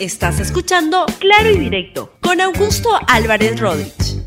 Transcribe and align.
Estás 0.00 0.38
escuchando 0.38 1.06
Claro 1.18 1.50
y 1.50 1.58
Directo 1.58 2.12
con 2.20 2.40
Augusto 2.40 2.88
Álvarez 3.08 3.58
Rodríguez. 3.58 4.22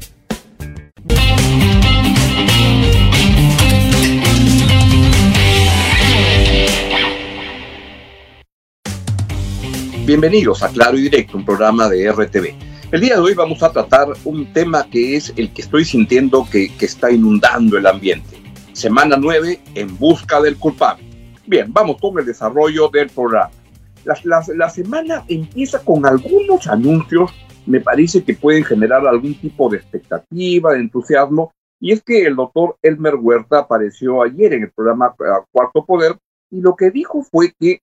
Bienvenidos 10.05 10.61
a 10.61 10.67
Claro 10.67 10.97
y 10.97 11.03
Directo, 11.03 11.37
un 11.37 11.45
programa 11.45 11.87
de 11.87 12.11
RTV. 12.11 12.53
El 12.91 12.99
día 12.99 13.15
de 13.15 13.21
hoy 13.21 13.33
vamos 13.33 13.63
a 13.63 13.71
tratar 13.71 14.09
un 14.25 14.51
tema 14.51 14.85
que 14.91 15.15
es 15.15 15.31
el 15.37 15.53
que 15.53 15.61
estoy 15.61 15.85
sintiendo 15.85 16.45
que, 16.51 16.75
que 16.75 16.85
está 16.85 17.09
inundando 17.11 17.77
el 17.77 17.87
ambiente. 17.87 18.41
Semana 18.73 19.15
9 19.17 19.61
en 19.75 19.97
busca 19.97 20.41
del 20.41 20.57
culpable. 20.57 21.05
Bien, 21.47 21.71
vamos 21.71 21.95
con 22.01 22.19
el 22.19 22.25
desarrollo 22.25 22.89
del 22.89 23.09
programa. 23.09 23.60
La, 24.03 24.69
semana 24.69 25.23
empieza 25.27 25.83
con 25.83 26.05
algunos 26.05 26.67
anuncios, 26.67 27.31
me 27.65 27.79
parece 27.79 28.23
que 28.23 28.33
pueden 28.33 28.63
generar 28.63 29.05
algún 29.05 29.35
tipo 29.35 29.69
de 29.69 29.77
expectativa, 29.77 30.73
de 30.73 30.79
entusiasmo, 30.79 31.53
y 31.79 31.91
es 31.91 32.03
que 32.03 32.25
el 32.25 32.35
doctor 32.35 32.77
Elmer 32.81 33.15
Huerta 33.15 33.59
apareció 33.59 34.21
ayer 34.21 34.53
en 34.53 34.63
el 34.63 34.71
programa 34.71 35.15
eh, 35.19 35.43
Cuarto 35.51 35.85
Poder 35.85 36.15
y 36.51 36.61
lo 36.61 36.75
que 36.75 36.91
dijo 36.91 37.23
fue 37.23 37.53
que 37.59 37.81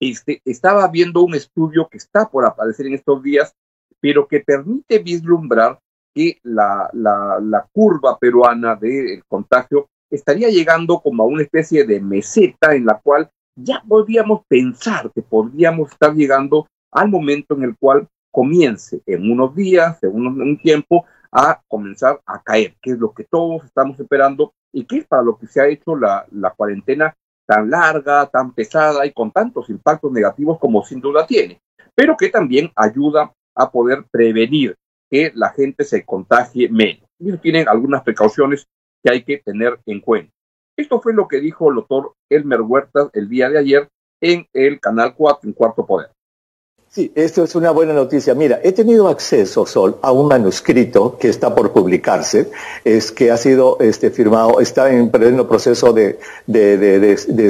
este, 0.00 0.42
estaba 0.44 0.86
viendo 0.88 1.22
un 1.22 1.34
estudio 1.34 1.88
que 1.88 1.98
está 1.98 2.28
por 2.28 2.44
aparecer 2.44 2.86
en 2.86 2.94
estos 2.94 3.22
días, 3.22 3.54
pero 4.00 4.28
que 4.28 4.40
permite 4.40 4.98
vislumbrar 4.98 5.78
que 6.14 6.38
la, 6.42 6.90
la, 6.92 7.38
la 7.42 7.66
curva 7.72 8.18
peruana 8.18 8.76
del 8.76 9.24
contagio 9.26 9.88
estaría 10.10 10.48
llegando 10.48 11.00
como 11.00 11.22
a 11.22 11.26
una 11.26 11.42
especie 11.42 11.84
de 11.84 12.00
meseta 12.00 12.74
en 12.74 12.86
la 12.86 13.00
cual 13.00 13.30
ya 13.62 13.82
podríamos 13.86 14.42
pensar 14.46 15.10
que 15.12 15.22
podríamos 15.22 15.90
estar 15.90 16.14
llegando 16.14 16.68
al 16.92 17.08
momento 17.08 17.54
en 17.54 17.64
el 17.64 17.76
cual 17.76 18.08
comience 18.30 19.02
en 19.06 19.30
unos 19.30 19.54
días, 19.54 20.02
en 20.02 20.14
un, 20.14 20.58
tiempo, 20.58 21.04
a 21.32 21.60
comenzar 21.66 22.20
a 22.24 22.42
caer, 22.42 22.74
que 22.80 22.92
es 22.92 22.98
lo 22.98 23.12
que 23.12 23.24
todos 23.24 23.64
estamos 23.64 23.98
esperando 23.98 24.52
y 24.72 24.84
que 24.84 24.98
es 24.98 25.06
para 25.06 25.22
lo 25.22 25.36
que 25.36 25.46
se 25.46 25.60
ha 25.60 25.66
hecho 25.66 25.96
la, 25.96 26.26
la 26.30 26.50
cuarentena 26.50 27.14
tan 27.46 27.70
larga, 27.70 28.26
tan 28.26 28.52
pesada 28.54 29.04
y 29.06 29.12
con 29.12 29.32
tantos 29.32 29.68
impactos 29.70 30.12
negativos 30.12 30.58
como 30.58 30.84
sin 30.84 31.00
duda 31.00 31.26
tiene, 31.26 31.60
pero 31.94 32.16
que 32.16 32.28
también 32.28 32.70
ayuda 32.76 33.32
a 33.54 33.70
poder 33.70 34.04
prevenir 34.10 34.76
que 35.10 35.32
la 35.34 35.50
gente 35.50 35.84
se 35.84 36.04
contagie 36.04 36.68
menos. 36.68 37.08
Y 37.18 37.36
tienen 37.38 37.68
algunas 37.68 38.02
precauciones 38.02 38.68
que 39.02 39.10
hay 39.10 39.24
que 39.24 39.38
tener 39.38 39.80
en 39.86 40.00
cuenta. 40.00 40.32
Esto 40.78 41.00
fue 41.00 41.12
lo 41.12 41.26
que 41.26 41.40
dijo 41.40 41.70
el 41.70 41.74
doctor 41.74 42.12
Elmer 42.30 42.60
Huertas 42.60 43.08
el 43.12 43.28
día 43.28 43.50
de 43.50 43.58
ayer 43.58 43.88
en 44.20 44.46
el 44.52 44.78
Canal 44.78 45.12
4, 45.16 45.48
en 45.48 45.52
Cuarto 45.52 45.84
Poder. 45.84 46.10
Sí, 46.88 47.12
esto 47.16 47.42
es 47.42 47.56
una 47.56 47.72
buena 47.72 47.92
noticia. 47.92 48.32
Mira, 48.34 48.60
he 48.62 48.70
tenido 48.70 49.08
acceso, 49.08 49.66
Sol, 49.66 49.96
a 50.02 50.12
un 50.12 50.28
manuscrito 50.28 51.18
que 51.18 51.28
está 51.28 51.52
por 51.52 51.72
publicarse, 51.72 52.48
es 52.84 53.10
que 53.10 53.32
ha 53.32 53.36
sido 53.36 53.76
este, 53.80 54.10
firmado, 54.10 54.60
está 54.60 54.90
en 54.90 55.10
pleno 55.10 55.48
proceso 55.48 55.92
de, 55.92 56.18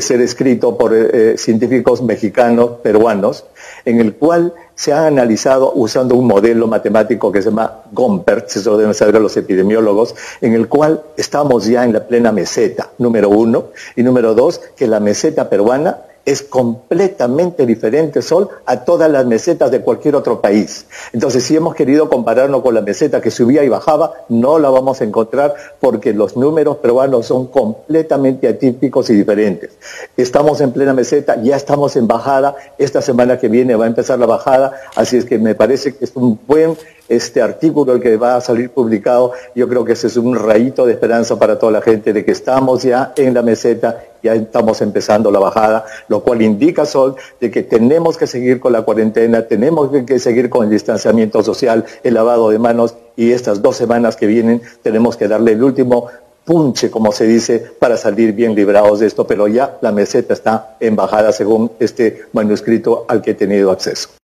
ser 0.00 0.20
escrito 0.22 0.78
por 0.78 0.94
eh, 0.94 1.36
científicos 1.36 2.02
mexicanos, 2.02 2.80
peruanos, 2.82 3.44
en 3.88 4.00
el 4.00 4.16
cual 4.16 4.52
se 4.74 4.92
ha 4.92 5.06
analizado 5.06 5.72
usando 5.74 6.14
un 6.14 6.26
modelo 6.26 6.66
matemático 6.66 7.32
que 7.32 7.40
se 7.40 7.48
llama 7.48 7.84
Gompert, 7.90 8.54
eso 8.54 8.76
deben 8.76 8.92
saber 8.92 9.14
los 9.14 9.34
epidemiólogos, 9.36 10.14
en 10.42 10.52
el 10.52 10.68
cual 10.68 11.02
estamos 11.16 11.64
ya 11.64 11.84
en 11.84 11.94
la 11.94 12.06
plena 12.06 12.30
meseta, 12.30 12.90
número 12.98 13.30
uno, 13.30 13.68
y 13.96 14.02
número 14.02 14.34
dos, 14.34 14.60
que 14.76 14.86
la 14.86 15.00
meseta 15.00 15.48
peruana 15.48 16.02
es 16.28 16.42
completamente 16.42 17.64
diferente, 17.64 18.20
Sol, 18.20 18.50
a 18.66 18.84
todas 18.84 19.10
las 19.10 19.24
mesetas 19.24 19.70
de 19.70 19.80
cualquier 19.80 20.14
otro 20.14 20.42
país. 20.42 20.84
Entonces, 21.14 21.42
si 21.42 21.56
hemos 21.56 21.74
querido 21.74 22.10
compararnos 22.10 22.60
con 22.60 22.74
la 22.74 22.82
meseta 22.82 23.22
que 23.22 23.30
subía 23.30 23.64
y 23.64 23.70
bajaba, 23.70 24.12
no 24.28 24.58
la 24.58 24.68
vamos 24.68 25.00
a 25.00 25.04
encontrar 25.04 25.54
porque 25.80 26.12
los 26.12 26.36
números 26.36 26.76
peruanos 26.76 27.24
son 27.24 27.46
completamente 27.46 28.46
atípicos 28.46 29.08
y 29.08 29.14
diferentes. 29.14 29.70
Estamos 30.18 30.60
en 30.60 30.72
plena 30.72 30.92
meseta, 30.92 31.40
ya 31.42 31.56
estamos 31.56 31.96
en 31.96 32.06
bajada, 32.06 32.56
esta 32.76 33.00
semana 33.00 33.38
que 33.38 33.48
viene 33.48 33.74
va 33.74 33.86
a 33.86 33.88
empezar 33.88 34.18
la 34.18 34.26
bajada, 34.26 34.74
así 34.96 35.16
es 35.16 35.24
que 35.24 35.38
me 35.38 35.54
parece 35.54 35.96
que 35.96 36.04
es 36.04 36.12
un 36.14 36.38
buen 36.46 36.76
este 37.08 37.40
artículo 37.40 37.98
que 38.00 38.16
va 38.16 38.36
a 38.36 38.40
salir 38.40 38.70
publicado, 38.70 39.32
yo 39.54 39.68
creo 39.68 39.84
que 39.84 39.92
ese 39.92 40.08
es 40.08 40.16
un 40.16 40.34
rayito 40.34 40.86
de 40.86 40.92
esperanza 40.92 41.38
para 41.38 41.58
toda 41.58 41.72
la 41.72 41.80
gente 41.80 42.12
de 42.12 42.24
que 42.24 42.32
estamos 42.32 42.82
ya 42.82 43.12
en 43.16 43.34
la 43.34 43.42
meseta, 43.42 44.04
ya 44.22 44.34
estamos 44.34 44.80
empezando 44.82 45.30
la 45.30 45.38
bajada, 45.38 45.84
lo 46.08 46.22
cual 46.22 46.42
indica, 46.42 46.84
Sol, 46.84 47.16
de 47.40 47.50
que 47.50 47.62
tenemos 47.62 48.16
que 48.16 48.26
seguir 48.26 48.60
con 48.60 48.72
la 48.72 48.82
cuarentena, 48.82 49.42
tenemos 49.42 49.90
que 50.06 50.18
seguir 50.18 50.50
con 50.50 50.64
el 50.64 50.70
distanciamiento 50.70 51.42
social, 51.42 51.84
el 52.02 52.14
lavado 52.14 52.50
de 52.50 52.58
manos 52.58 52.96
y 53.16 53.32
estas 53.32 53.62
dos 53.62 53.76
semanas 53.76 54.16
que 54.16 54.26
vienen 54.26 54.62
tenemos 54.82 55.16
que 55.16 55.28
darle 55.28 55.52
el 55.52 55.62
último 55.62 56.08
punche, 56.44 56.90
como 56.90 57.12
se 57.12 57.26
dice, 57.26 57.58
para 57.78 57.98
salir 57.98 58.32
bien 58.32 58.54
librados 58.54 59.00
de 59.00 59.06
esto, 59.06 59.26
pero 59.26 59.48
ya 59.48 59.76
la 59.82 59.92
meseta 59.92 60.32
está 60.32 60.76
en 60.80 60.96
bajada 60.96 61.30
según 61.30 61.72
este 61.78 62.22
manuscrito 62.32 63.04
al 63.06 63.20
que 63.20 63.32
he 63.32 63.34
tenido 63.34 63.70
acceso. 63.70 64.17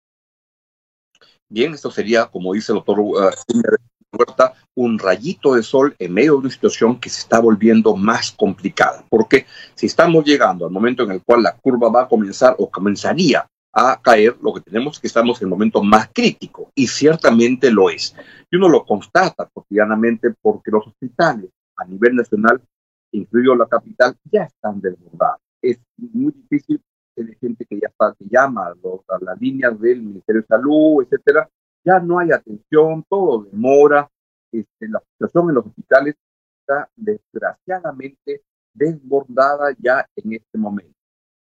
Bien, 1.52 1.74
esto 1.74 1.90
sería, 1.90 2.24
como 2.24 2.54
dice 2.54 2.72
el 2.72 2.76
doctor 2.76 3.00
uh, 3.00 3.30
Huerta, 4.10 4.54
un 4.74 4.98
rayito 4.98 5.54
de 5.54 5.62
sol 5.62 5.94
en 5.98 6.14
medio 6.14 6.32
de 6.32 6.38
una 6.38 6.50
situación 6.50 6.98
que 6.98 7.10
se 7.10 7.20
está 7.20 7.40
volviendo 7.40 7.94
más 7.94 8.32
complicada. 8.32 9.04
Porque 9.10 9.44
si 9.74 9.84
estamos 9.84 10.24
llegando 10.24 10.64
al 10.64 10.72
momento 10.72 11.02
en 11.02 11.10
el 11.10 11.22
cual 11.22 11.42
la 11.42 11.54
curva 11.54 11.91
va 11.91 12.02
a 12.04 12.08
comenzar 12.08 12.56
o 12.58 12.70
comenzaría 12.70 13.46
a 13.70 14.00
caer, 14.00 14.38
lo 14.41 14.54
que 14.54 14.62
tenemos 14.62 14.94
es 14.94 15.00
que 15.00 15.06
estamos 15.08 15.42
en 15.42 15.48
el 15.48 15.50
momento 15.50 15.82
más 15.82 16.08
crítico, 16.10 16.70
y 16.74 16.86
ciertamente 16.86 17.70
lo 17.70 17.91
es. 17.91 18.16
Y 18.50 18.56
uno 18.56 18.70
lo 18.70 18.86
constata 18.86 19.46
cotidianamente 19.52 20.32
porque 20.41 20.70
los 20.70 20.86
hospitales 20.86 21.50
a 21.76 21.84
nivel 21.84 22.16
nacional, 22.16 22.62
incluido 23.12 23.54
la 23.56 23.66
capital, 23.66 24.16
ya 24.30 24.44
están 24.44 24.80
desbordados. 24.80 25.41
Es 25.60 25.78
muy 25.98 26.32
difícil 26.32 26.80
de 27.16 27.34
gente 27.36 27.64
que 27.66 27.78
ya 27.78 27.88
está, 27.88 28.14
que 28.18 28.24
llama 28.30 28.68
a, 28.68 29.18
las 29.20 29.40
líneas 29.40 29.78
del 29.80 30.02
Ministerio 30.02 30.42
de 30.42 30.46
Salud, 30.46 31.02
etcétera, 31.02 31.48
ya 31.84 32.00
no 32.00 32.18
hay 32.18 32.30
atención, 32.30 33.04
todo 33.08 33.44
demora, 33.44 34.08
este, 34.50 34.88
la 34.88 35.00
situación 35.12 35.48
en 35.48 35.54
los 35.56 35.66
hospitales 35.66 36.14
está 36.60 36.88
desgraciadamente 36.96 38.42
desbordada 38.72 39.74
ya 39.78 40.06
en 40.16 40.34
este 40.34 40.58
momento. 40.58 40.94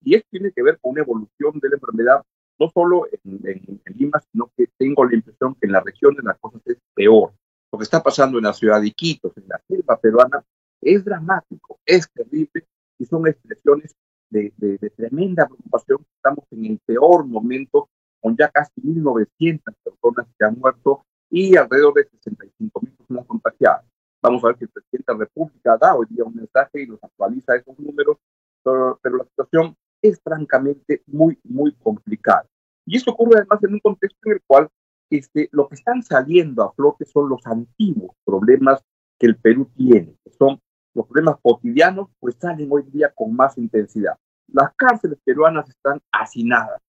Y 0.03 0.15
esto 0.15 0.27
tiene 0.31 0.51
que 0.51 0.63
ver 0.63 0.79
con 0.79 0.91
una 0.91 1.01
evolución 1.01 1.59
de 1.59 1.69
la 1.69 1.75
enfermedad, 1.75 2.23
no 2.59 2.69
solo 2.69 3.07
en, 3.11 3.41
en, 3.45 3.97
Lima, 3.97 4.21
sino 4.31 4.51
que 4.55 4.67
tengo 4.77 5.03
la 5.05 5.15
impresión 5.15 5.55
que 5.55 5.65
en 5.67 5.71
la 5.71 5.81
región 5.81 6.15
de 6.15 6.23
las 6.23 6.37
cosas 6.39 6.61
es 6.65 6.77
peor. 6.93 7.33
Lo 7.71 7.79
que 7.79 7.83
está 7.83 8.01
pasando 8.01 8.37
en 8.37 8.45
la 8.45 8.53
ciudad 8.53 8.79
de 8.79 8.87
Iquitos, 8.87 9.35
en 9.37 9.47
la 9.47 9.59
selva 9.67 9.99
peruana, 9.99 10.43
es 10.81 11.03
dramático, 11.03 11.79
es 11.85 12.09
terrible 12.11 12.65
y 12.99 13.05
son 13.05 13.27
expresiones 13.27 13.95
de, 14.29 14.51
tremenda 14.95 15.47
preocupación. 15.47 16.05
Estamos 16.15 16.45
en 16.51 16.65
el 16.65 16.79
peor 16.85 17.25
momento, 17.25 17.89
con 18.19 18.35
ya 18.35 18.49
casi 18.49 18.81
1.900 18.81 19.61
personas 19.83 20.27
que 20.37 20.45
han 20.45 20.59
muerto 20.59 21.05
y 21.29 21.55
alrededor 21.55 21.93
de 21.93 22.09
65.000 22.09 22.97
personas 22.97 23.25
contagiadas. 23.25 23.85
Vamos 24.21 24.43
a 24.43 24.47
ver 24.47 24.55
que 24.57 24.65
el 24.65 24.71
presidente 24.71 25.11
de 25.11 25.17
la 25.17 25.25
República 25.25 25.77
da 25.77 25.95
hoy 25.95 26.07
día 26.09 26.23
un 26.23 26.35
mensaje 26.35 26.81
y 26.81 26.87
nos 26.87 27.03
actualiza 27.03 27.55
esos 27.55 27.77
números, 27.79 28.17
pero, 28.63 28.99
la 29.03 29.23
situación 29.23 29.75
es 30.01 30.19
francamente 30.21 31.01
muy, 31.07 31.39
muy 31.43 31.73
complicada. 31.73 32.45
Y 32.85 32.97
esto 32.97 33.11
ocurre 33.11 33.37
además 33.37 33.63
en 33.63 33.73
un 33.73 33.79
contexto 33.79 34.19
en 34.25 34.33
el 34.33 34.41
cual 34.45 34.69
este, 35.09 35.47
lo 35.51 35.67
que 35.67 35.75
están 35.75 36.03
saliendo 36.03 36.63
a 36.63 36.73
flote 36.73 37.05
son 37.05 37.29
los 37.29 37.45
antiguos 37.45 38.15
problemas 38.25 38.81
que 39.17 39.27
el 39.27 39.37
Perú 39.37 39.69
tiene, 39.75 40.15
que 40.23 40.31
son 40.31 40.59
los 40.97 41.05
problemas 41.05 41.37
cotidianos 41.43 42.09
pues 42.19 42.35
salen 42.39 42.69
hoy 42.71 42.81
día 42.91 43.11
con 43.13 43.35
más 43.35 43.55
intensidad. 43.59 44.17
Las 44.51 44.73
cárceles 44.75 45.19
peruanas 45.23 45.69
están 45.69 46.01
hacinadas 46.11 46.81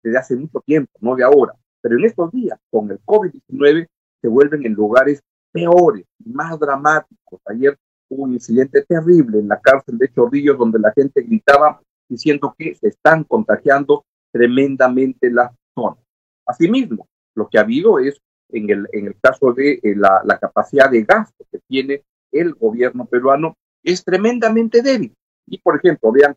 desde 0.00 0.16
hace 0.16 0.36
mucho 0.36 0.60
tiempo, 0.64 0.92
no 1.00 1.16
de 1.16 1.24
ahora, 1.24 1.54
pero 1.80 1.98
en 1.98 2.04
estos 2.04 2.30
días 2.30 2.56
con 2.70 2.88
el 2.88 3.00
COVID-19 3.04 3.88
se 4.22 4.28
vuelven 4.28 4.64
en 4.64 4.74
lugares 4.74 5.20
peores, 5.50 6.04
más 6.24 6.56
dramáticos. 6.60 7.40
Ayer 7.46 7.76
hubo 8.08 8.24
un 8.24 8.34
incidente 8.34 8.84
terrible 8.84 9.40
en 9.40 9.48
la 9.48 9.58
cárcel 9.60 9.98
de 9.98 10.12
Chorrillos 10.12 10.56
donde 10.56 10.78
la 10.78 10.92
gente 10.92 11.22
gritaba 11.22 11.80
diciendo 12.08 12.54
que 12.56 12.76
se 12.76 12.88
están 12.88 13.24
contagiando 13.24 14.04
tremendamente 14.32 15.32
las 15.32 15.52
zonas. 15.74 15.98
Asimismo, 16.46 17.08
lo 17.34 17.48
que 17.48 17.58
ha 17.58 17.62
habido 17.62 17.98
es 17.98 18.20
en 18.50 18.70
el, 18.70 18.86
en 18.92 19.08
el 19.08 19.16
caso 19.20 19.52
de 19.52 19.80
eh, 19.82 19.96
la, 19.96 20.22
la, 20.24 20.38
capacidad 20.38 20.88
de 20.90 21.02
gasto 21.02 21.44
que 21.50 21.58
tiene 21.68 22.04
el 22.32 22.54
gobierno 22.54 23.06
peruano 23.06 23.56
es 23.82 24.04
tremendamente 24.04 24.82
débil. 24.82 25.14
Y, 25.46 25.58
por 25.58 25.76
ejemplo, 25.76 26.12
vean, 26.12 26.36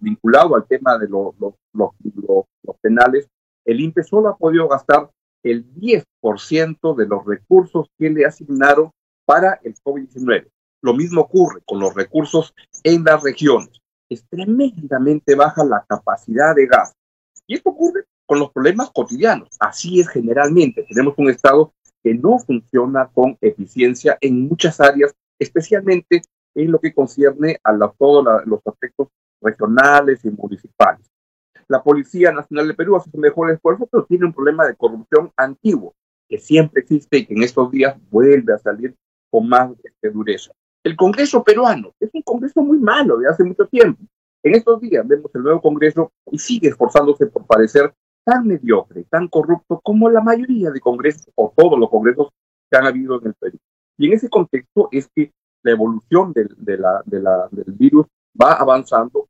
vinculado 0.00 0.56
al 0.56 0.66
tema 0.66 0.98
de 0.98 1.08
los, 1.08 1.34
los, 1.38 1.54
los, 1.72 2.76
penales, 2.80 3.28
el 3.64 3.80
INPE 3.80 4.02
solo 4.02 4.28
ha 4.28 4.36
podido 4.36 4.68
gastar 4.68 5.10
el 5.42 5.66
10% 5.74 6.96
de 6.96 7.06
los 7.06 7.24
recursos 7.26 7.88
que 7.98 8.08
le 8.10 8.24
asignaron 8.24 8.90
para 9.26 9.60
el 9.62 9.74
COVID-19. 9.74 10.48
Lo 10.82 10.94
mismo 10.94 11.22
ocurre 11.22 11.60
con 11.66 11.80
los 11.80 11.94
recursos 11.94 12.54
en 12.82 13.04
las 13.04 13.22
regiones. 13.22 13.80
Es 14.08 14.24
tremendamente 14.28 15.34
baja 15.34 15.64
la 15.64 15.84
capacidad 15.86 16.54
de 16.54 16.66
gasto. 16.66 16.96
Y 17.46 17.54
esto 17.54 17.70
ocurre 17.70 18.04
con 18.24 18.38
los 18.38 18.52
problemas 18.52 18.90
cotidianos. 18.90 19.48
Así 19.60 20.00
es 20.00 20.08
generalmente. 20.08 20.84
Tenemos 20.88 21.14
un 21.16 21.30
Estado 21.30 21.72
que 22.02 22.14
no 22.14 22.38
funciona 22.38 23.08
con 23.12 23.36
eficiencia 23.40 24.16
en 24.20 24.48
muchas 24.48 24.80
áreas, 24.80 25.14
especialmente 25.38 26.22
en 26.54 26.72
lo 26.72 26.78
que 26.78 26.94
concierne 26.94 27.58
a 27.62 27.76
todos 27.98 28.24
los 28.46 28.60
aspectos 28.66 29.08
regionales 29.40 30.24
y 30.24 30.30
municipales. 30.30 31.10
La 31.68 31.82
Policía 31.82 32.32
Nacional 32.32 32.68
de 32.68 32.74
Perú 32.74 32.96
hace 32.96 33.10
su 33.10 33.18
mejor 33.18 33.50
esfuerzo, 33.50 33.86
pero 33.90 34.04
tiene 34.04 34.26
un 34.26 34.32
problema 34.32 34.66
de 34.66 34.76
corrupción 34.76 35.32
antiguo, 35.36 35.94
que 36.28 36.38
siempre 36.38 36.82
existe 36.82 37.18
y 37.18 37.26
que 37.26 37.34
en 37.34 37.42
estos 37.42 37.70
días 37.70 37.96
vuelve 38.10 38.54
a 38.54 38.58
salir 38.58 38.94
con 39.30 39.48
más 39.48 39.70
este, 39.82 40.10
dureza. 40.10 40.52
El 40.82 40.96
Congreso 40.96 41.42
peruano 41.42 41.92
es 41.98 42.10
un 42.12 42.22
Congreso 42.22 42.62
muy 42.62 42.78
malo 42.78 43.18
de 43.18 43.28
hace 43.28 43.44
mucho 43.44 43.66
tiempo. 43.66 44.02
En 44.42 44.54
estos 44.54 44.80
días 44.80 45.06
vemos 45.06 45.30
el 45.34 45.42
nuevo 45.42 45.60
Congreso 45.60 46.12
y 46.30 46.38
sigue 46.38 46.68
esforzándose 46.68 47.26
por 47.26 47.44
parecer 47.46 47.92
tan 48.24 48.46
mediocre, 48.46 49.04
tan 49.04 49.28
corrupto 49.28 49.80
como 49.82 50.10
la 50.10 50.20
mayoría 50.20 50.70
de 50.70 50.80
congresos 50.80 51.28
o 51.36 51.52
todos 51.56 51.78
los 51.78 51.88
congresos 51.88 52.28
que 52.68 52.76
han 52.76 52.86
habido 52.86 53.20
en 53.20 53.28
el 53.28 53.34
Perú. 53.34 53.58
Y 53.98 54.06
en 54.06 54.12
ese 54.12 54.28
contexto 54.28 54.88
es 54.92 55.08
que 55.14 55.32
la 55.62 55.72
evolución 55.72 56.32
del, 56.32 56.54
del 56.58 57.64
virus 57.68 58.06
va 58.40 58.52
avanzando 58.52 59.28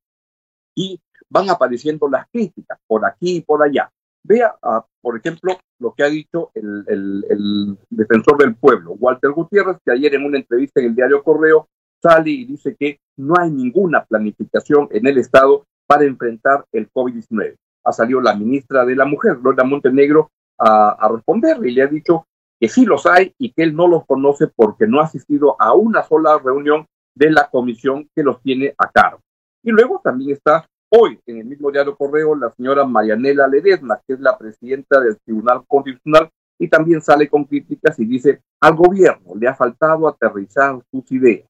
y 0.74 1.00
van 1.28 1.48
apareciendo 1.50 2.08
las 2.08 2.28
críticas 2.30 2.78
por 2.86 3.04
aquí 3.04 3.36
y 3.36 3.40
por 3.40 3.62
allá. 3.62 3.90
Vea, 4.22 4.54
ah, 4.62 4.84
por 5.00 5.16
ejemplo, 5.16 5.56
lo 5.78 5.94
que 5.94 6.02
ha 6.02 6.08
dicho 6.08 6.50
el, 6.54 6.84
el, 6.88 7.78
defensor 7.90 8.38
del 8.38 8.56
pueblo, 8.56 8.92
Walter 8.98 9.30
Gutiérrez, 9.30 9.78
que 9.84 9.92
ayer 9.92 10.14
en 10.14 10.24
una 10.24 10.38
entrevista 10.38 10.80
en 10.80 10.86
el 10.86 10.94
diario 10.94 11.22
Correo 11.22 11.68
sale 12.02 12.30
y 12.30 12.44
dice 12.44 12.76
que 12.78 12.98
no 13.16 13.34
hay 13.38 13.50
ninguna 13.50 14.04
planificación 14.04 14.88
en 14.90 15.06
el 15.06 15.18
Estado 15.18 15.64
para 15.86 16.04
enfrentar 16.04 16.64
el 16.72 16.90
COVID-19. 16.90 17.56
Ha 17.84 17.92
salido 17.92 18.20
la 18.20 18.34
ministra 18.34 18.84
de 18.84 18.96
la 18.96 19.04
Mujer, 19.04 19.38
Lola 19.42 19.64
Montenegro, 19.64 20.30
a, 20.58 20.90
a 20.90 21.08
responderle 21.08 21.70
y 21.70 21.74
le 21.74 21.82
ha 21.82 21.86
dicho 21.86 22.26
que 22.60 22.68
sí 22.68 22.84
los 22.84 23.06
hay 23.06 23.34
y 23.38 23.52
que 23.52 23.62
él 23.62 23.74
no 23.74 23.86
los 23.86 24.06
conoce 24.06 24.46
porque 24.46 24.86
no 24.86 25.00
ha 25.00 25.04
asistido 25.04 25.56
a 25.58 25.74
una 25.74 26.02
sola 26.04 26.38
reunión 26.42 26.86
de 27.14 27.30
la 27.30 27.48
comisión 27.50 28.08
que 28.14 28.22
los 28.22 28.40
tiene 28.42 28.74
a 28.78 28.90
cargo. 28.90 29.20
Y 29.62 29.70
luego 29.70 30.00
también 30.02 30.30
está 30.30 30.66
Hoy, 30.88 31.18
en 31.26 31.38
el 31.38 31.44
mismo 31.46 31.72
diario 31.72 31.96
Correo, 31.96 32.36
la 32.36 32.52
señora 32.52 32.84
Marianela 32.84 33.48
Ledesma, 33.48 34.00
que 34.06 34.14
es 34.14 34.20
la 34.20 34.38
presidenta 34.38 35.00
del 35.00 35.18
Tribunal 35.18 35.64
Constitucional, 35.66 36.30
y 36.58 36.68
también 36.68 37.02
sale 37.02 37.28
con 37.28 37.44
críticas 37.44 37.98
y 37.98 38.04
dice, 38.04 38.40
al 38.60 38.76
gobierno 38.76 39.34
le 39.34 39.48
ha 39.48 39.54
faltado 39.54 40.06
aterrizar 40.06 40.80
sus 40.90 41.10
ideas. 41.10 41.44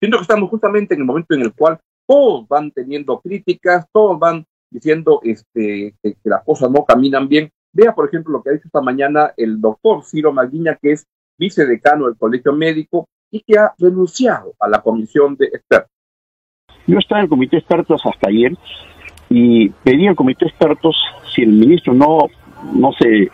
Siento 0.00 0.16
que 0.16 0.22
estamos 0.22 0.48
justamente 0.48 0.94
en 0.94 1.00
el 1.00 1.06
momento 1.06 1.34
en 1.34 1.42
el 1.42 1.52
cual 1.52 1.78
todos 2.06 2.48
van 2.48 2.70
teniendo 2.70 3.20
críticas, 3.20 3.86
todos 3.92 4.18
van 4.18 4.46
diciendo 4.70 5.20
este, 5.22 5.94
que, 6.02 6.16
las 6.24 6.42
cosas 6.44 6.70
no 6.70 6.84
caminan 6.84 7.28
bien. 7.28 7.50
Vea, 7.72 7.94
por 7.94 8.08
ejemplo, 8.08 8.32
lo 8.32 8.42
que 8.42 8.50
ha 8.50 8.52
dicho 8.52 8.66
esta 8.66 8.80
mañana 8.80 9.32
el 9.36 9.60
doctor 9.60 10.04
Ciro 10.04 10.32
Maguiña, 10.32 10.78
que 10.80 10.92
es 10.92 11.06
vicedecano 11.38 12.06
del 12.06 12.16
Colegio 12.16 12.52
Médico 12.52 13.08
y 13.30 13.40
que 13.40 13.58
ha 13.58 13.74
renunciado 13.78 14.54
a 14.58 14.68
la 14.68 14.80
comisión 14.80 15.36
de 15.36 15.46
expertos. 15.46 15.90
Yo 16.86 16.98
estaba 16.98 17.20
en 17.20 17.24
el 17.24 17.28
comité 17.28 17.56
de 17.56 17.60
expertos 17.60 18.00
hasta 18.04 18.28
ayer 18.28 18.56
y 19.28 19.68
pedí 19.68 20.06
al 20.06 20.16
comité 20.16 20.46
de 20.46 20.50
expertos 20.50 20.96
si 21.34 21.42
el 21.42 21.52
ministro 21.52 21.92
no, 21.92 22.26
no 22.72 22.92
se 22.92 23.30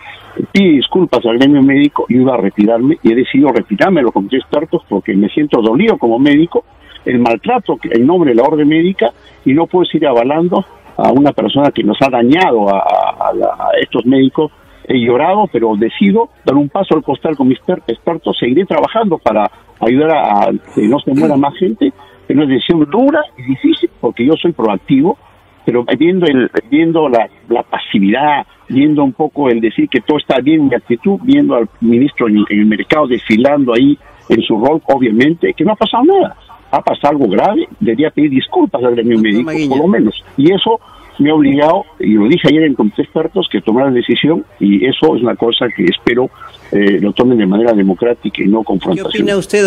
pide 0.53 0.73
disculpas 0.73 1.25
al 1.25 1.39
gremio 1.39 1.63
médico, 1.63 2.07
yo 2.09 2.23
iba 2.23 2.35
a 2.35 2.39
retirarme 2.39 2.99
y 3.03 3.13
he 3.13 3.15
decidido 3.15 3.51
retirarme 3.51 4.01
de 4.01 4.05
los 4.05 4.13
comités 4.13 4.39
de 4.39 4.43
expertos 4.43 4.83
porque 4.89 5.15
me 5.15 5.29
siento 5.29 5.63
dolido 5.63 5.97
como 5.99 6.19
médico, 6.19 6.65
el 7.05 7.19
maltrato 7.21 7.79
en 7.83 8.07
nombre 8.07 8.31
de 8.31 8.37
la 8.37 8.43
orden 8.43 8.67
médica 8.67 9.13
y 9.45 9.53
no 9.53 9.67
puedo 9.67 9.85
seguir 9.85 10.09
avalando 10.09 10.65
a 10.97 11.13
una 11.13 11.33
persona 11.33 11.71
que 11.71 11.83
nos 11.83 11.99
ha 12.03 12.09
dañado 12.09 12.69
a, 12.75 13.04
a 13.31 13.71
estos 13.81 14.05
médicos 14.07 14.53
he 14.87 14.99
llorado, 14.99 15.47
pero 15.53 15.75
decido 15.77 16.29
dar 16.45 16.57
un 16.57 16.69
paso 16.69 16.95
al 16.95 17.03
costal 17.03 17.37
con 17.37 17.49
mis 17.49 17.59
expertos, 17.87 18.37
seguiré 18.39 18.65
trabajando 18.67 19.19
para 19.19 19.51
ayudar 19.81 20.11
a 20.11 20.51
que 20.75 20.87
no 20.87 20.99
se 21.01 21.15
muera 21.15 21.37
más 21.37 21.55
gente, 21.57 21.93
es 22.29 22.37
una 22.37 22.47
decisión 22.47 22.87
dura 22.91 23.23
y 23.39 23.43
difícil 23.43 23.91
porque 24.01 24.27
yo 24.27 24.35
soy 24.41 24.53
proactivo, 24.53 25.19
pero 25.65 25.85
viendo 25.99 26.27
el, 26.27 26.51
viendo 26.71 27.09
la, 27.09 27.29
pasividad, 27.63 28.47
viendo 28.69 29.03
un 29.03 29.13
poco 29.13 29.49
el 29.49 29.61
decir 29.61 29.89
que 29.89 30.01
todo 30.01 30.19
está 30.19 30.41
bien 30.41 30.61
en 30.63 30.69
mi 30.69 30.75
actitud, 30.75 31.19
viendo 31.23 31.55
al 31.55 31.69
ministro 31.81 32.29
en, 32.29 32.45
el 32.49 32.67
mercado 32.67 33.07
desfilando 33.07 33.73
ahí 33.73 33.99
en 34.29 34.43
su 34.43 34.59
rol, 34.59 34.83
obviamente, 34.87 35.53
que 35.55 35.65
no 35.65 35.73
ha 35.73 35.77
pasado 35.77 36.05
nada. 36.05 36.37
Ha 36.71 36.83
pasado 36.83 37.13
algo 37.13 37.29
grave, 37.29 37.69
debería 37.79 38.11
pedir 38.11 38.31
disculpas 38.31 38.83
al 38.83 38.95
gremio 38.95 39.19
médico, 39.19 39.53
por 39.69 39.79
lo 39.79 39.87
menos. 39.87 40.25
Y 40.37 40.53
eso 40.53 40.81
me 41.19 41.31
ha 41.31 41.35
obligado, 41.35 41.85
y 41.99 42.15
lo 42.15 42.27
dije 42.27 42.49
ayer 42.49 42.65
en 42.65 42.75
comité 42.75 43.03
expertos, 43.03 43.49
que 43.51 43.61
tomar 43.61 43.87
la 43.87 43.93
decisión, 43.93 44.45
y 44.59 44.85
eso 44.87 45.17
es 45.17 45.23
una 45.23 45.37
cosa 45.37 45.67
que 45.75 45.85
espero 45.85 46.31
eh, 46.73 46.99
lo 47.01 47.13
tomen 47.13 47.39
de 47.39 47.47
manera 47.47 47.73
democrática 47.73 48.43
y 48.43 48.47
no 48.47 48.63
confrontación. 48.65 49.13
¿Qué 49.13 49.19
opina 49.19 49.37
usted? 49.37 49.67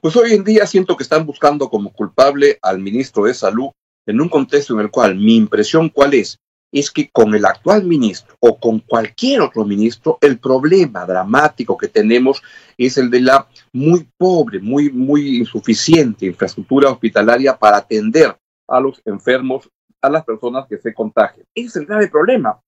Pues 0.00 0.16
hoy 0.16 0.32
en 0.32 0.44
día 0.44 0.66
siento 0.66 0.96
que 0.96 1.02
están 1.02 1.24
buscando 1.24 1.68
como 1.68 1.92
culpable 1.92 2.58
al 2.62 2.78
ministro 2.78 3.24
de 3.24 3.34
Salud 3.34 3.70
en 4.06 4.20
un 4.20 4.28
contexto 4.28 4.74
en 4.74 4.80
el 4.80 4.90
cual 4.90 5.16
mi 5.16 5.36
impresión 5.36 5.88
cuál 5.88 6.14
es, 6.14 6.38
es 6.70 6.90
que 6.90 7.08
con 7.10 7.34
el 7.34 7.44
actual 7.44 7.84
ministro 7.84 8.36
o 8.40 8.58
con 8.58 8.80
cualquier 8.80 9.40
otro 9.40 9.64
ministro, 9.64 10.18
el 10.20 10.38
problema 10.38 11.06
dramático 11.06 11.76
que 11.76 11.88
tenemos 11.88 12.42
es 12.76 12.98
el 12.98 13.10
de 13.10 13.20
la 13.20 13.48
muy 13.72 14.08
pobre, 14.18 14.58
muy, 14.58 14.90
muy 14.90 15.38
insuficiente 15.38 16.26
infraestructura 16.26 16.90
hospitalaria 16.90 17.56
para 17.56 17.78
atender 17.78 18.36
a 18.68 18.80
los 18.80 19.00
enfermos, 19.04 19.70
a 20.00 20.10
las 20.10 20.24
personas 20.24 20.66
que 20.68 20.78
se 20.78 20.94
contagian. 20.94 21.46
Ese 21.54 21.66
es 21.66 21.76
el 21.76 21.86
grave 21.86 22.08
problema. 22.08 22.60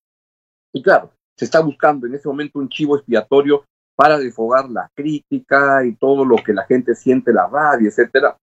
Y 0.72 0.82
claro, 0.82 1.12
se 1.36 1.44
está 1.44 1.60
buscando 1.60 2.06
en 2.06 2.14
ese 2.14 2.28
momento 2.28 2.58
un 2.58 2.68
chivo 2.68 2.96
expiatorio 2.96 3.64
para 3.94 4.18
desfogar 4.18 4.68
la 4.68 4.90
crítica 4.94 5.84
y 5.84 5.94
todo 5.96 6.24
lo 6.24 6.36
que 6.36 6.52
la 6.52 6.64
gente 6.64 6.94
siente, 6.94 7.32
la 7.32 7.46
rabia, 7.46 7.88
etcétera. 7.88 8.36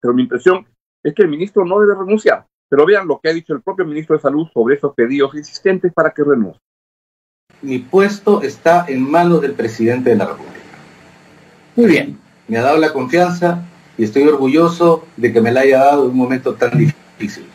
Pero 0.00 0.14
mi 0.14 0.22
impresión 0.22 0.66
es 1.02 1.14
que 1.14 1.22
el 1.22 1.28
ministro 1.28 1.64
no 1.64 1.80
debe 1.80 1.94
renunciar. 1.94 2.46
Pero 2.68 2.86
vean 2.86 3.06
lo 3.06 3.20
que 3.20 3.28
ha 3.28 3.34
dicho 3.34 3.52
el 3.52 3.62
propio 3.62 3.84
ministro 3.84 4.16
de 4.16 4.22
Salud 4.22 4.46
sobre 4.52 4.76
esos 4.76 4.94
pedidos 4.94 5.34
insistentes 5.34 5.92
para 5.92 6.10
que 6.10 6.24
renuncie. 6.24 6.60
Mi 7.60 7.80
puesto 7.80 8.40
está 8.40 8.86
en 8.88 9.08
manos 9.08 9.42
del 9.42 9.52
presidente 9.52 10.10
de 10.10 10.16
la 10.16 10.26
República. 10.26 10.60
Muy 11.76 11.86
bien, 11.86 12.18
me 12.48 12.58
ha 12.58 12.62
dado 12.62 12.78
la 12.78 12.92
confianza 12.92 13.62
y 13.98 14.04
estoy 14.04 14.24
orgulloso 14.24 15.04
de 15.16 15.32
que 15.32 15.40
me 15.40 15.52
la 15.52 15.60
haya 15.60 15.78
dado 15.78 16.04
en 16.04 16.10
un 16.10 16.16
momento 16.16 16.54
tan 16.54 16.76
difícil. 16.78 17.46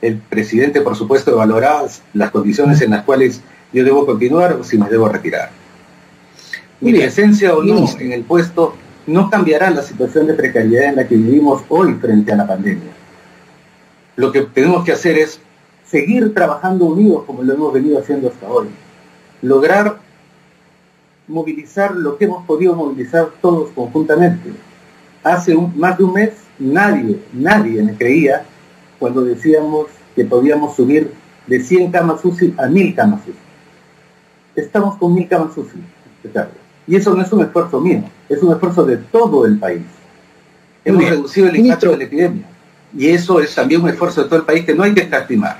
El 0.00 0.18
presidente, 0.18 0.80
por 0.80 0.96
supuesto, 0.96 1.32
evaluará 1.32 1.82
las 2.14 2.30
condiciones 2.30 2.80
en 2.82 2.90
las 2.90 3.04
cuales 3.04 3.40
yo 3.72 3.84
debo 3.84 4.06
continuar 4.06 4.52
o 4.52 4.64
si 4.64 4.78
me 4.78 4.88
debo 4.88 5.08
retirar 5.08 5.50
mi 6.80 6.92
presencia 6.92 7.54
o 7.54 7.62
no 7.62 7.86
en 7.98 8.12
el 8.12 8.22
puesto 8.22 8.74
no 9.06 9.30
cambiará 9.30 9.70
la 9.70 9.82
situación 9.82 10.26
de 10.26 10.34
precariedad 10.34 10.90
en 10.90 10.96
la 10.96 11.08
que 11.08 11.16
vivimos 11.16 11.62
hoy 11.68 11.94
frente 11.94 12.32
a 12.32 12.36
la 12.36 12.46
pandemia. 12.46 12.90
Lo 14.16 14.30
que 14.30 14.42
tenemos 14.42 14.84
que 14.84 14.92
hacer 14.92 15.18
es 15.18 15.40
seguir 15.86 16.34
trabajando 16.34 16.84
unidos 16.84 17.24
como 17.24 17.42
lo 17.42 17.54
hemos 17.54 17.72
venido 17.72 17.98
haciendo 17.98 18.28
hasta 18.28 18.46
hoy. 18.46 18.68
Lograr 19.40 19.98
movilizar 21.26 21.94
lo 21.96 22.16
que 22.16 22.26
hemos 22.26 22.44
podido 22.46 22.74
movilizar 22.74 23.30
todos 23.40 23.70
conjuntamente. 23.70 24.50
Hace 25.22 25.56
más 25.56 25.98
de 25.98 26.04
un 26.04 26.12
mes 26.12 26.30
nadie, 26.58 27.20
nadie 27.32 27.82
me 27.82 27.94
creía 27.94 28.44
cuando 28.98 29.24
decíamos 29.24 29.86
que 30.14 30.24
podíamos 30.24 30.76
subir 30.76 31.12
de 31.46 31.60
100 31.60 31.90
camas 31.90 32.24
UCI 32.24 32.54
a 32.58 32.66
1000 32.66 32.94
camas 32.94 33.20
UCI. 33.22 33.38
Estamos 34.56 34.96
con 34.96 35.14
1000 35.14 35.28
camas 35.28 35.56
UCI, 35.56 35.80
y 36.86 36.96
eso 36.96 37.14
no 37.14 37.22
es 37.22 37.32
un 37.32 37.42
esfuerzo 37.42 37.80
mío, 37.80 38.02
es 38.28 38.42
un 38.42 38.52
esfuerzo 38.52 38.84
de 38.84 38.96
todo 38.96 39.46
el 39.46 39.58
país. 39.58 39.82
Hemos 40.84 41.08
reducido 41.08 41.48
el 41.48 41.56
impacto 41.56 41.90
de 41.90 41.98
la 41.98 42.04
epidemia. 42.04 42.46
Y 42.96 43.08
eso 43.08 43.40
es 43.40 43.54
también 43.54 43.82
un 43.82 43.90
esfuerzo 43.90 44.22
de 44.22 44.28
todo 44.28 44.38
el 44.38 44.46
país 44.46 44.64
que 44.64 44.74
no 44.74 44.82
hay 44.82 44.94
que 44.94 45.02
escatimar. 45.02 45.58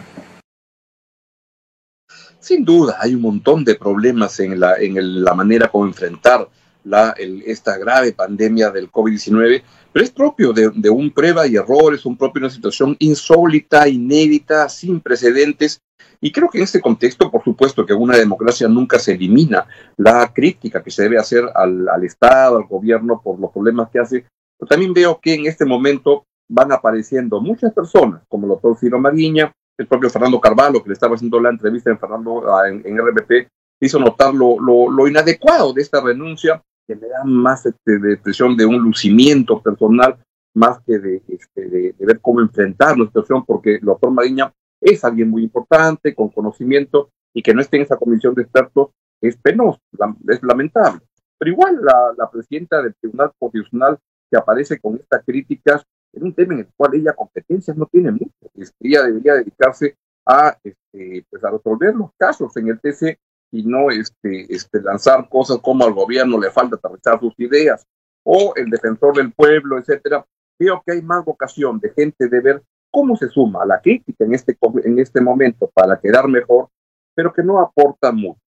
Sin 2.41 2.65
duda, 2.65 2.97
hay 2.99 3.15
un 3.15 3.21
montón 3.21 3.63
de 3.63 3.75
problemas 3.75 4.41
en 4.41 4.59
la, 4.59 4.77
en 4.77 5.23
la 5.23 5.35
manera 5.35 5.69
como 5.69 5.85
enfrentar 5.85 6.49
la, 6.85 7.15
esta 7.47 7.77
grave 7.79 8.13
pandemia 8.13 8.71
del 8.71 8.91
COVID-19, 8.91 9.63
pero 9.93 10.05
es 10.05 10.11
propio 10.11 10.53
de, 10.53 10.71
de, 10.75 10.91
un 10.91 11.11
prueba 11.11 11.47
y 11.47 11.57
error, 11.57 11.95
es 11.95 12.07
un 12.07 12.17
propio 12.17 12.41
de 12.41 12.47
una 12.47 12.55
situación 12.55 12.97
insólita, 12.99 13.89
inédita, 13.89 14.69
sin 14.69 15.01
precedentes, 15.01 15.81
y 16.21 16.33
creo 16.33 16.49
que 16.49 16.59
en 16.59 16.65
este 16.65 16.81
contexto, 16.81 17.31
por 17.31 17.45
supuesto, 17.45 17.87
que 17.87 17.95
una 17.95 18.17
democracia 18.17 18.69
nunca 18.69 18.99
se 18.99 19.13
elimina 19.13 19.67
la 19.97 20.33
crítica 20.33 20.83
que 20.83 20.91
se 20.91 21.03
debe 21.03 21.19
hacer 21.19 21.45
al, 21.55 21.89
al 21.89 22.05
Estado, 22.05 22.57
al 22.57 22.65
gobierno, 22.65 23.21
por 23.23 23.39
los 23.39 23.53
problemas 23.53 23.89
que 23.91 24.01
hace. 24.01 24.27
Pero 24.59 24.69
también 24.69 24.93
veo 24.93 25.21
que 25.21 25.35
en 25.35 25.47
este 25.47 25.65
momento 25.65 26.25
van 26.49 26.73
apareciendo 26.73 27.41
muchas 27.41 27.73
personas, 27.73 28.23
como 28.29 28.47
el 28.47 28.51
doctor 28.51 28.77
Ciro 28.79 28.99
Mariña, 28.99 29.53
el 29.77 29.87
propio 29.87 30.11
Fernando 30.11 30.41
Carvalho, 30.41 30.83
que 30.83 30.89
le 30.89 30.95
estaba 30.95 31.15
haciendo 31.15 31.39
la 31.41 31.51
entrevista 31.51 31.91
en, 31.91 31.99
Fernando, 31.99 32.53
ah, 32.53 32.69
en, 32.69 32.83
en 32.85 32.99
RBP, 32.99 33.49
hizo 33.81 33.99
notar 33.99 34.35
lo, 34.35 34.59
lo, 34.59 35.09
inadecuado 35.09 35.73
de 35.73 35.83
esta 35.83 36.01
renuncia, 36.01 36.63
que 36.87 36.97
me 36.97 37.09
da 37.09 37.23
más 37.25 37.67
este, 37.67 37.99
de 37.99 38.15
expresión 38.15 38.57
de 38.57 38.67
un 38.67 38.79
lucimiento 38.79 39.63
personal, 39.63 40.19
más 40.55 40.81
que 40.85 40.99
de, 40.99 41.23
este, 41.29 41.69
de, 41.69 41.95
ver 41.99 42.21
cómo 42.21 42.41
enfrentar 42.41 42.99
la 42.99 43.07
situación, 43.07 43.45
porque 43.45 43.77
el 43.77 43.85
doctor 43.85 44.11
Mariña 44.11 44.53
es 44.81 45.05
alguien 45.05 45.31
muy 45.31 45.45
importante, 45.45 46.15
con 46.15 46.31
conocimiento, 46.31 47.11
y 47.35 47.43
que 47.43 47.55
no 47.55 47.61
esté 47.61 47.77
en 47.77 47.83
esa 47.85 47.97
comisión 47.97 48.35
de 48.35 48.43
expertos 48.43 48.89
es 49.21 49.37
penoso, 49.37 49.81
es 50.29 50.43
lamentable. 50.43 51.01
Pero 51.39 51.53
igual 51.53 51.79
la, 51.83 52.15
la 52.17 52.31
presidenta 52.31 52.83
del 52.83 52.95
Tribunal 53.01 53.33
Constitucional 53.39 53.99
que 54.31 54.37
aparece 54.37 54.79
con 54.79 54.97
estas 54.97 55.25
críticas 55.25 55.85
en 56.13 56.25
un 56.25 56.35
tema 56.35 56.55
en 56.55 56.61
el 56.61 56.69
cual 56.77 56.95
ella 56.95 57.13
competencias 57.15 57.77
no 57.77 57.87
tiene 57.87 58.11
mucho. 58.11 58.33
Ella 58.81 59.03
debería 59.03 59.35
dedicarse 59.35 59.97
a, 60.27 60.57
este, 60.63 61.25
pues 61.31 61.45
a 61.45 61.51
resolver 61.51 61.95
los 61.95 62.11
casos 62.17 62.57
en 62.57 62.69
el 62.69 62.81
TC 62.81 63.19
y 63.51 63.65
no 63.65 63.91
este, 63.91 64.53
este, 64.55 64.81
lanzar 64.83 65.29
cosas 65.29 65.59
como 65.59 65.85
al 65.85 65.93
gobierno 65.93 66.39
le 66.39 66.51
falta 66.51 66.77
aterrizar 66.77 67.19
sus 67.21 67.35
ideas 67.39 67.87
o 68.25 68.53
el 68.57 68.69
defensor 68.71 69.17
del 69.17 69.33
pueblo, 69.33 69.79
etcétera. 69.79 70.27
Creo 70.59 70.83
que 70.85 70.93
hay 70.93 71.03
más 71.03 71.25
vocación 71.25 71.79
de 71.81 71.91
gente 71.91 72.29
de 72.29 72.41
ver 72.41 72.63
cómo 72.91 73.17
se 73.17 73.29
suma 73.29 73.63
a 73.63 73.67
la 73.67 73.81
crítica 73.81 74.25
en 74.25 74.35
este, 74.35 74.59
en 74.85 74.99
este 74.99 75.21
momento 75.21 75.71
para 75.73 75.99
quedar 75.99 76.29
mejor, 76.29 76.69
pero 77.15 77.33
que 77.33 77.43
no 77.43 77.59
aporta 77.61 78.13
mucho. 78.13 78.41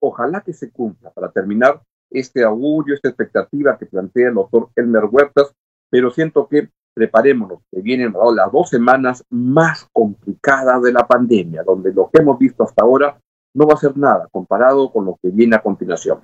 Ojalá 0.00 0.40
que 0.40 0.52
se 0.52 0.70
cumpla 0.70 1.10
para 1.10 1.30
terminar 1.30 1.82
este 2.10 2.44
augurio, 2.44 2.94
esta 2.94 3.08
expectativa 3.08 3.76
que 3.76 3.86
plantea 3.86 4.28
el 4.28 4.34
doctor 4.34 4.68
Elmer 4.76 5.04
Huertas, 5.10 5.54
pero 5.90 6.10
siento 6.10 6.46
que 6.48 6.68
preparémonos, 6.94 7.60
que 7.70 7.80
vienen 7.80 8.14
las 8.34 8.52
dos 8.52 8.70
semanas 8.70 9.24
más 9.28 9.88
complicadas 9.92 10.80
de 10.82 10.92
la 10.92 11.06
pandemia, 11.06 11.64
donde 11.64 11.92
lo 11.92 12.08
que 12.10 12.22
hemos 12.22 12.38
visto 12.38 12.62
hasta 12.62 12.84
ahora 12.84 13.18
no 13.54 13.66
va 13.66 13.74
a 13.74 13.78
ser 13.78 13.96
nada 13.96 14.28
comparado 14.30 14.92
con 14.92 15.06
lo 15.06 15.18
que 15.22 15.30
viene 15.30 15.56
a 15.56 15.62
continuación. 15.62 16.18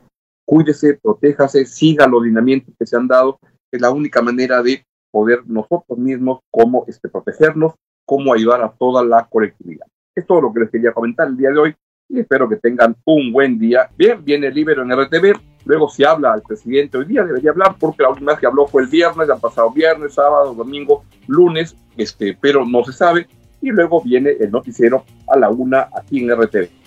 Cuídese, 0.44 0.98
protéjase, 1.00 1.64
siga 1.64 2.06
los 2.06 2.24
lineamientos 2.24 2.74
que 2.78 2.86
se 2.86 2.96
han 2.96 3.06
dado, 3.06 3.38
es 3.70 3.80
la 3.80 3.90
única 3.90 4.20
manera 4.20 4.62
de 4.62 4.84
poder 5.10 5.42
nosotros 5.46 5.96
mismos 5.98 6.40
cómo 6.50 6.84
este, 6.88 7.08
protegernos, 7.08 7.74
cómo 8.04 8.34
ayudar 8.34 8.62
a 8.62 8.72
toda 8.72 9.04
la 9.04 9.26
colectividad. 9.28 9.86
Es 10.14 10.26
todo 10.26 10.40
lo 10.40 10.52
que 10.52 10.60
les 10.60 10.70
quería 10.70 10.92
comentar 10.92 11.28
el 11.28 11.36
día 11.36 11.50
de 11.50 11.58
hoy 11.58 11.76
y 12.08 12.18
espero 12.18 12.48
que 12.48 12.56
tengan 12.56 12.96
un 13.04 13.32
buen 13.32 13.58
día. 13.58 13.88
Bien, 13.96 14.24
viene 14.24 14.50
Libero 14.50 14.82
en 14.82 14.90
RTV, 14.90 15.38
luego 15.64 15.88
se 15.88 16.04
habla 16.04 16.32
al 16.32 16.42
presidente 16.42 16.98
hoy 16.98 17.04
día, 17.04 17.24
debería 17.24 17.52
hablar 17.52 17.76
porque 17.78 18.02
la 18.02 18.10
última 18.10 18.32
vez 18.32 18.40
que 18.40 18.46
habló 18.46 18.66
fue 18.66 18.82
el 18.82 18.88
viernes, 18.88 19.30
han 19.30 19.38
pasado 19.38 19.70
viernes, 19.70 20.14
sábado, 20.14 20.52
domingo, 20.52 21.04
lunes, 21.28 21.76
este, 21.96 22.36
pero 22.40 22.66
no 22.66 22.82
se 22.82 22.92
sabe, 22.92 23.28
y 23.62 23.70
luego 23.70 24.02
viene 24.02 24.30
el 24.40 24.50
noticiero 24.50 25.04
a 25.28 25.38
la 25.38 25.50
una 25.50 25.88
aquí 25.94 26.24
en 26.24 26.34
RTV. 26.34 26.79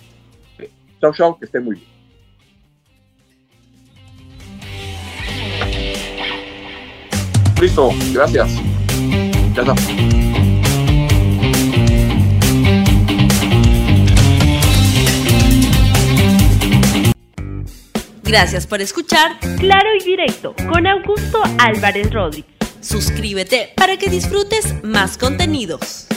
Chao, 1.04 1.12
chao, 1.12 1.38
que 1.38 1.44
estén 1.44 1.62
muy 1.62 1.74
bien. 1.74 1.86
Listo, 7.60 7.90
gracias. 8.14 8.48
Ya 9.54 9.60
está. 9.60 9.74
Gracias 18.22 18.66
por 18.66 18.80
escuchar 18.80 19.38
Claro 19.58 19.90
y 20.00 20.04
Directo 20.04 20.56
con 20.72 20.86
Augusto 20.86 21.42
Álvarez 21.58 22.10
Rodríguez. 22.14 22.50
Suscríbete 22.80 23.74
para 23.76 23.98
que 23.98 24.08
disfrutes 24.08 24.82
más 24.82 25.18
contenidos. 25.18 26.08